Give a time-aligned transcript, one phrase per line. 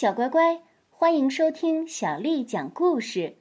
[0.00, 3.36] 小乖乖，欢迎收听小丽讲故事。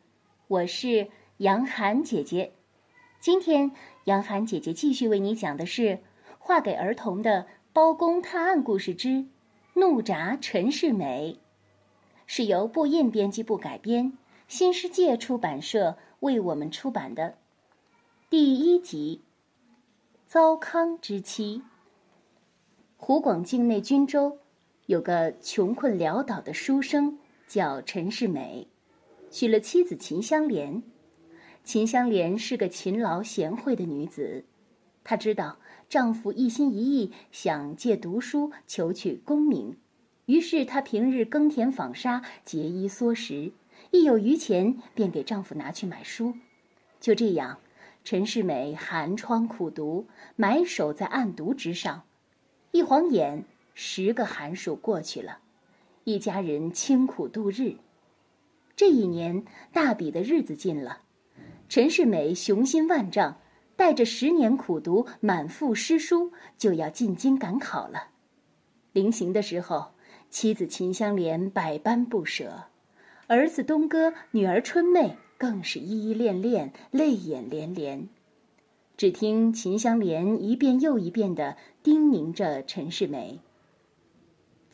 [0.49, 2.51] 我是杨涵姐姐。
[3.21, 3.71] 今天，
[4.03, 5.99] 杨涵姐姐继续为你讲的是
[6.37, 9.25] 画给儿童的《包公探案故事之
[9.75, 11.39] 怒铡陈世美》，
[12.27, 14.17] 是由布印编辑部改编，
[14.49, 17.37] 新世界出版社为我们出版的。
[18.29, 19.21] 第一集：
[20.27, 21.63] 糟糠之妻。
[22.97, 24.39] 湖广境内均州。
[24.89, 28.67] 有个穷困潦倒的书生叫陈世美，
[29.29, 30.81] 娶了妻子秦香莲。
[31.63, 34.45] 秦香莲是个勤劳贤惠的女子，
[35.03, 39.77] 她知道丈夫一心一意想借读书求取功名，
[40.25, 43.51] 于是她平日耕田纺纱、节衣缩食，
[43.91, 46.33] 一有余钱便给丈夫拿去买书。
[46.99, 47.59] 就这样，
[48.03, 52.01] 陈世美寒窗苦读，埋首在案牍之上，
[52.71, 53.45] 一晃眼。
[53.81, 55.37] 十个寒暑过去了，
[56.03, 57.77] 一家人清苦度日。
[58.75, 61.03] 这一年大比的日子近了，
[61.69, 63.37] 陈世美雄心万丈，
[63.77, 68.09] 带着十年苦读、满腹诗书，就要进京赶考了。
[68.91, 69.91] 临行的时候，
[70.29, 72.65] 妻子秦香莲百般不舍，
[73.27, 78.09] 儿子东哥、女儿春妹更是依依恋恋、泪眼连连。
[78.97, 83.39] 只听秦香莲一遍又一遍地叮咛着陈世美。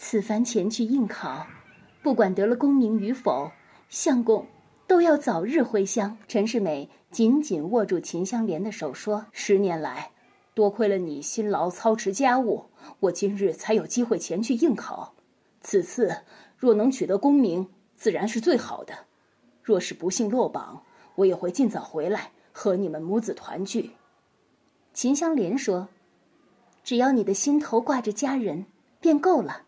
[0.07, 1.47] 此番前去应考，
[2.03, 3.51] 不管得了功名与否，
[3.89, 4.45] 相公
[4.85, 6.15] 都要早日回乡。
[6.27, 10.11] 陈世美紧紧握住秦香莲的手，说：“十年来，
[10.53, 12.65] 多亏了你辛劳操持家务，
[12.99, 15.15] 我今日才有机会前去应考。
[15.61, 16.15] 此次
[16.55, 18.93] 若能取得功名，自然是最好的；
[19.63, 20.83] 若是不幸落榜，
[21.15, 23.93] 我也会尽早回来和你们母子团聚。”
[24.93, 25.87] 秦香莲说
[26.85, 28.67] ：“只要你的心头挂着家人，
[28.99, 29.63] 便够了。”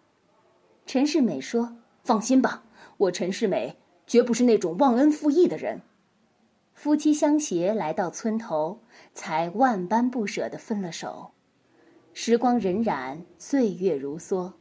[0.87, 2.63] 陈世美说：“放心吧，
[2.95, 3.75] 我陈世美
[4.07, 5.81] 绝不是那种忘恩负义的人。”
[6.73, 8.79] 夫妻相携来到村头，
[9.13, 11.31] 才万般不舍地分了手。
[12.13, 14.53] 时光荏苒，岁月如梭，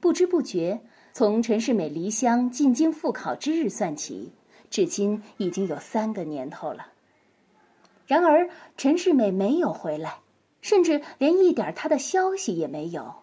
[0.00, 0.80] 不知不觉，
[1.12, 4.32] 从陈世美离乡进京复考之日算起，
[4.70, 6.88] 至今已经有三个年头了。
[8.08, 10.18] 然而，陈世美没有回来，
[10.62, 13.14] 甚至连一点他的消息也没有。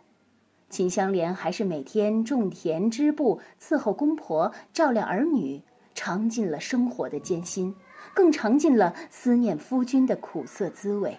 [0.70, 5.62] 秦香莲还是每天种田织布，伺候公婆，照料儿女，
[5.96, 7.74] 尝尽了生活的艰辛，
[8.14, 11.18] 更尝尽了思念夫君的苦涩滋味。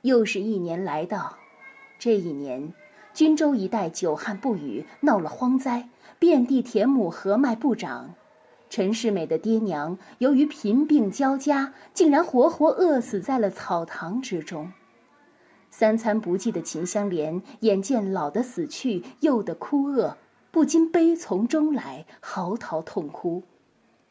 [0.00, 1.36] 又是一年来到，
[2.00, 2.72] 这一年，
[3.14, 5.88] 均州一带久旱不雨，闹了荒灾，
[6.18, 8.14] 遍地田亩禾麦不长。
[8.68, 14.72] 陈世美的爹娘由于贫病交加，竟然活活饿死在了草堂之中。
[15.82, 20.16] 三餐不继的秦香莲眼见老的死去，幼的枯饿，
[20.52, 23.42] 不禁悲从中来，嚎啕痛哭。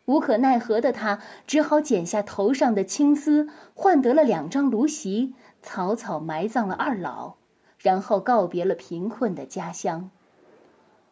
[0.03, 7.35] 无可奈何的她，只好剪下头上的青丝，换得了两张芦席，草草埋葬了二老，
[7.79, 10.09] 然后告别了贫困的家乡。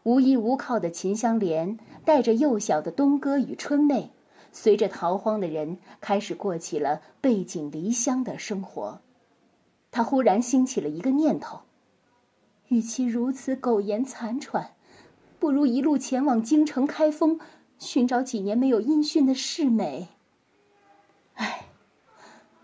[0.03, 4.11] 无依无靠的秦香莲，带着幼小的东哥与春妹，
[4.51, 8.99] 随着逃荒的人，开始过起了背井离乡的生活。
[9.91, 11.61] 他忽然兴起了一个念头：
[12.67, 14.75] 与其如此苟延残喘，
[15.39, 17.39] 不如一路前往京城开封，
[17.77, 20.09] 寻找几年没有音讯的世美。
[21.33, 21.65] 唉，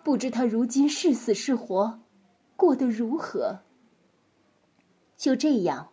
[0.03, 2.00] 不知他如今是死是活，
[2.56, 3.62] 过得如何？
[5.18, 5.90] 就这样，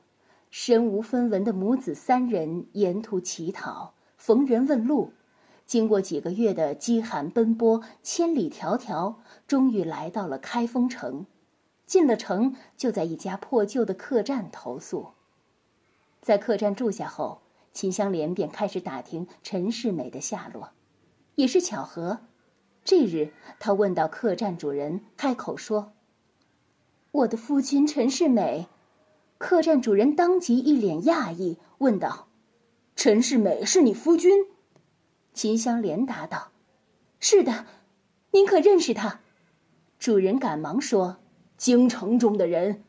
[0.51, 5.13] 身无分文的母子三人沿途乞讨，逢人问路。
[5.73, 9.15] 经过几个月的饥寒奔波，千里迢迢，
[9.47, 11.25] 终于来到了开封城。
[11.87, 15.13] 进了城，就在一家破旧的客栈投宿。
[16.21, 17.41] 在客栈住下后，
[17.73, 20.73] 秦香莲便开始打听陈世美的下落。
[21.37, 22.19] 也是巧合，
[22.85, 25.95] 这日他问到客栈主人，开口说
[27.13, 28.67] ：“我的夫君陈世美。”
[29.39, 32.29] 客栈主人当即一脸讶异，问道
[32.95, 34.31] ：“陈世美是你夫君？”
[35.33, 36.53] 秦香莲答道
[37.19, 37.67] ：“是的，
[38.33, 39.21] 您可认识他？”
[39.99, 41.19] 主人赶忙说
[41.57, 42.83] ：“京城中的人，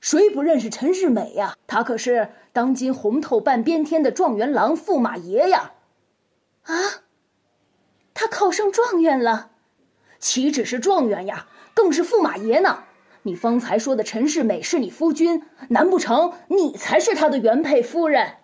[0.00, 1.54] 谁不认识陈世美呀？
[1.66, 5.72] 他可是当今红透半边天的状元郎驸马爷呀！”
[6.64, 6.74] 啊，
[8.14, 9.50] 他考上状元了，
[10.18, 12.84] 岂止是状元呀，更是驸马爷呢！
[13.24, 18.36] 你方才说的陈世美是你夫君，难不成你才是他的原配夫人？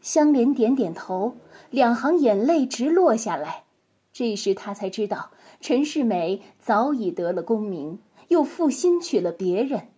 [0.00, 1.36] 香莲点点头。
[1.70, 3.64] 两行眼泪直落下来，
[4.12, 5.30] 这时他才知道
[5.60, 7.98] 陈世美早已得了功名，
[8.28, 9.88] 又负心娶了别人。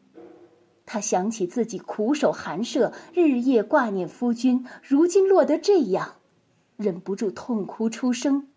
[0.85, 6.17] 他想起自己苦守寒舍，日夜挂念夫君，如今落得这样，
[6.77, 8.49] 忍不住痛哭出声。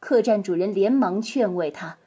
[0.00, 1.98] 客栈主人连忙劝慰他，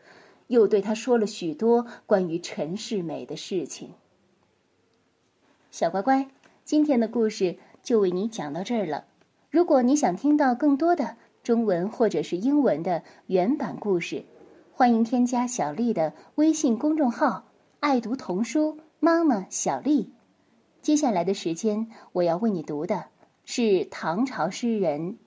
[0.47, 3.91] 又对他说了许多关于陈世美的事情。
[5.71, 6.29] 小乖乖，
[6.65, 9.05] 今天的故事就为你讲到这儿了。
[9.49, 14.25] 如果你想听到更多的中文或者是英文的原版故事，
[14.73, 17.45] 欢迎添加小丽的微信公众号
[17.79, 20.13] “爱读童书妈妈小丽”。
[20.83, 23.05] 接下来的时间，我要为你读的
[23.45, 25.17] 是唐朝诗人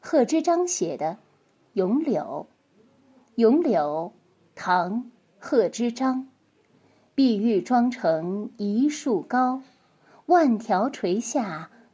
[0.00, 1.06] 贺知章写的
[1.74, 2.22] 《咏柳》。
[3.34, 4.12] 《咏柳》，
[4.54, 4.92] 唐·
[5.38, 6.28] 贺知章。
[7.14, 9.62] 碧玉妆成一树高，
[10.26, 11.70] 万条垂下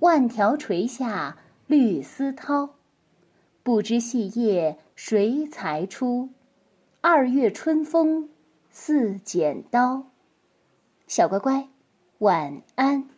[0.00, 2.70] 万条垂下绿丝绦。
[3.62, 6.30] 不知细叶谁裁出？
[7.00, 8.28] 二月春风
[8.70, 10.06] 似剪刀，
[11.06, 11.68] 小乖乖，
[12.18, 13.08] 晚安。